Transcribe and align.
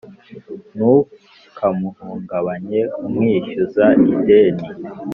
ntukamuhungabanye 0.75 2.79
umwishyuza 3.05 3.85
ideni 4.11 4.65